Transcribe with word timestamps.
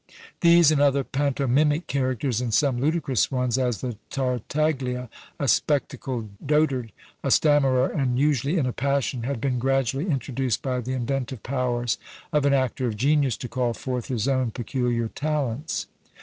These 0.39 0.71
and 0.71 0.81
other 0.81 1.03
pantomimic 1.03 1.85
characters, 1.85 2.41
and 2.41 2.51
some 2.51 2.81
ludicrous 2.81 3.29
ones, 3.29 3.59
as 3.59 3.81
the 3.81 3.97
Tartaglia, 4.09 5.11
a 5.39 5.47
spectacled 5.47 6.29
dotard, 6.43 6.91
a 7.23 7.29
stammerer, 7.29 7.85
and 7.87 8.17
usually 8.17 8.57
in 8.57 8.65
a 8.65 8.73
passion, 8.73 9.21
had 9.21 9.39
been 9.39 9.59
gradually 9.59 10.09
introduced 10.09 10.63
by 10.63 10.81
the 10.81 10.93
inventive 10.93 11.43
powers 11.43 11.99
of 12.33 12.47
an 12.47 12.53
actor 12.55 12.87
of 12.87 12.97
genius, 12.97 13.37
to 13.37 13.47
call 13.47 13.75
forth 13.75 14.07
his 14.07 14.27
own 14.27 14.49
peculiar 14.49 15.07
talents. 15.07 15.85